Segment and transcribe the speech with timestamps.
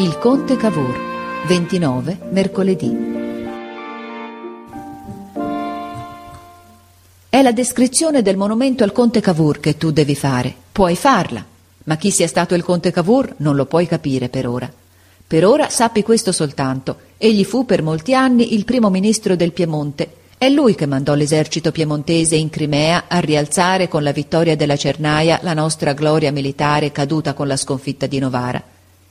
[0.00, 0.96] Il Conte Cavour,
[1.48, 2.96] 29 mercoledì.
[7.28, 10.54] È la descrizione del monumento al Conte Cavour che tu devi fare.
[10.70, 11.44] Puoi farla,
[11.82, 14.72] ma chi sia stato il Conte Cavour non lo puoi capire per ora.
[15.26, 16.98] Per ora sappi questo soltanto.
[17.16, 20.12] Egli fu per molti anni il primo ministro del Piemonte.
[20.38, 25.40] È lui che mandò l'esercito piemontese in Crimea a rialzare con la vittoria della Cernaia
[25.42, 28.62] la nostra gloria militare caduta con la sconfitta di Novara.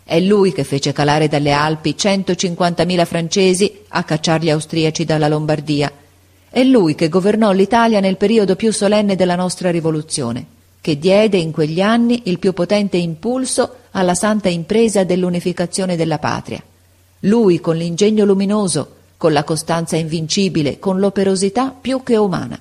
[0.09, 5.91] È lui che fece calare dalle Alpi 150.000 francesi a cacciare gli austriaci dalla Lombardia.
[6.49, 10.45] È lui che governò l'Italia nel periodo più solenne della nostra rivoluzione,
[10.80, 16.63] che diede in quegli anni il più potente impulso alla santa impresa dell'unificazione della patria.
[17.21, 22.58] Lui con l'ingegno luminoso, con la costanza invincibile, con l'operosità più che umana.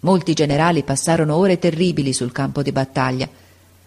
[0.00, 3.28] Molti generali passarono ore terribili sul campo di battaglia,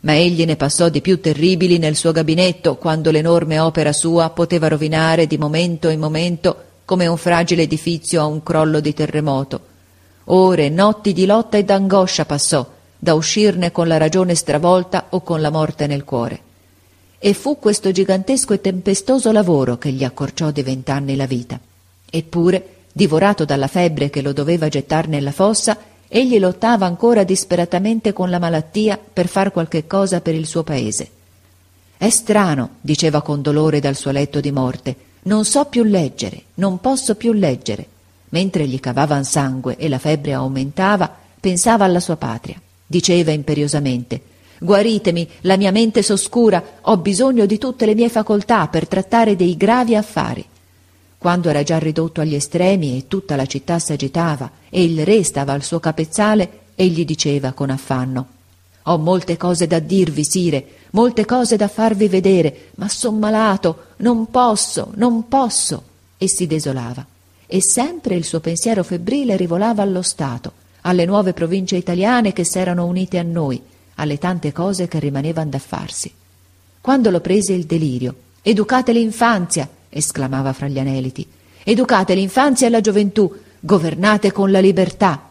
[0.03, 4.67] ma egli ne passò di più terribili nel suo gabinetto quando l'enorme opera sua poteva
[4.67, 9.71] rovinare di momento in momento come un fragile edifizio a un crollo di terremoto.
[10.25, 12.69] Ore, notti di lotta e d'angoscia passò,
[12.99, 16.39] da uscirne con la ragione stravolta o con la morte nel cuore.
[17.17, 21.57] E fu questo gigantesco e tempestoso lavoro che gli accorciò di vent'anni la vita.
[22.09, 25.77] Eppure, divorato dalla febbre che lo doveva gettar nella fossa,
[26.15, 31.09] egli lottava ancora disperatamente con la malattia per far qualche cosa per il suo paese.
[31.97, 36.79] È strano, diceva con dolore dal suo letto di morte, non so più leggere, non
[36.79, 37.87] posso più leggere.
[38.29, 42.61] Mentre gli cavavan sangue e la febbre aumentava, pensava alla sua patria.
[42.85, 44.21] Diceva imperiosamente
[44.59, 49.57] Guaritemi, la mia mente s'oscura, ho bisogno di tutte le mie facoltà per trattare dei
[49.57, 50.45] gravi affari.
[51.23, 55.53] Quando era già ridotto agli estremi e tutta la città s'agitava e il re stava
[55.53, 58.27] al suo capezzale, egli diceva con affanno
[58.83, 64.29] Ho molte cose da dirvi, sire, molte cose da farvi vedere, ma son malato, non
[64.31, 65.83] posso, non posso.
[66.17, 67.05] E si desolava.
[67.47, 70.51] E sempre il suo pensiero febbrile rivolava allo Stato,
[70.81, 73.61] alle nuove province italiane che s'erano unite a noi,
[73.95, 76.13] alle tante cose che rimanevan da farsi.
[76.81, 81.25] Quando lo prese il delirio, educate l'infanzia, esclamava fra gli aneliti.
[81.63, 85.29] Educate l'infanzia e la gioventù, governate con la libertà.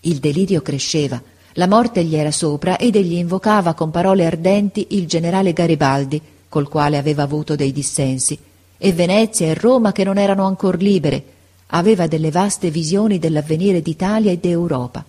[0.00, 1.22] Il delirio cresceva,
[1.54, 6.68] la morte gli era sopra ed egli invocava con parole ardenti il generale Garibaldi, col
[6.68, 8.38] quale aveva avuto dei dissensi,
[8.76, 11.24] e Venezia e Roma che non erano ancor libere.
[11.68, 15.04] Aveva delle vaste visioni dell'avvenire d'Italia e d'Europa.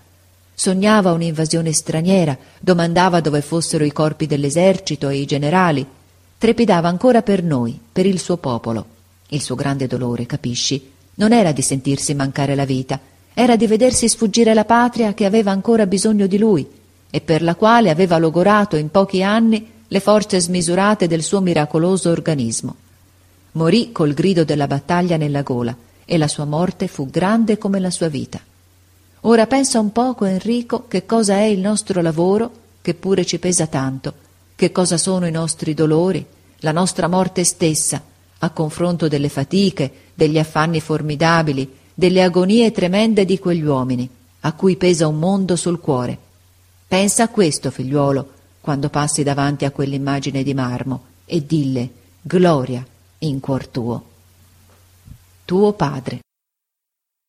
[0.54, 5.86] Sognava un'invasione straniera, domandava dove fossero i corpi dell'esercito e i generali,
[6.38, 8.86] trepidava ancora per noi, per il suo popolo.
[9.30, 13.00] Il suo grande dolore, capisci, non era di sentirsi mancare la vita,
[13.34, 16.68] era di vedersi sfuggire la patria che aveva ancora bisogno di lui
[17.10, 22.10] e per la quale aveva logorato in pochi anni le forze smisurate del suo miracoloso
[22.10, 22.76] organismo.
[23.54, 27.92] Morì col grido della battaglia nella gola e la sua morte fu grande come la
[27.92, 28.40] sua vita.
[29.22, 33.66] Ora pensa un poco, Enrico, che cosa è il nostro lavoro, che pure ci pesa
[33.66, 34.14] tanto,
[34.56, 36.26] che cosa sono i nostri dolori,
[36.60, 38.02] la nostra morte stessa,
[38.40, 44.10] a confronto delle fatiche, degli affanni formidabili, delle agonie tremende di quegli uomini,
[44.42, 46.18] a cui pesa un mondo sul cuore.
[46.88, 51.90] Pensa a questo, figliuolo, quando passi davanti a quell'immagine di marmo, e dille
[52.22, 52.86] gloria
[53.20, 54.04] in cuor tuo.
[55.46, 56.20] Tuo padre.